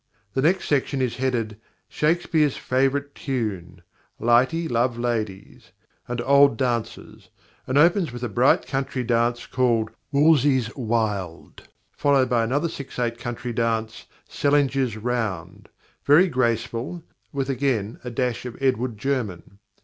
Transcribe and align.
The 0.33 0.41
next 0.41 0.67
section 0.67 0.99
is 0.99 1.17
headed 1.17 1.61
"Shakespeare's 1.87 2.57
Favourite 2.57 3.13
Tune" 3.13 3.83
(Lightie 4.19 4.67
Love 4.67 4.97
Ladies), 4.97 5.73
and 6.07 6.19
old 6.21 6.57
dances, 6.57 7.29
and 7.67 7.77
opens 7.77 8.11
with 8.11 8.23
a 8.23 8.27
bright 8.27 8.65
country 8.65 9.03
dance 9.03 9.45
called 9.45 9.91
"Wolsey's 10.11 10.75
Wild," 10.75 11.67
followed 11.91 12.31
by 12.31 12.43
another 12.43 12.67
six 12.67 12.97
eight 12.97 13.19
country 13.19 13.53
dance, 13.53 14.07
"Sellinger's 14.27 14.97
Round," 14.97 15.69
very 16.03 16.27
graceful, 16.29 17.03
with 17.31 17.47
again 17.47 17.99
a 18.03 18.09
dash 18.09 18.43
of 18.47 18.57
Edward 18.59 18.97
German. 18.97 19.59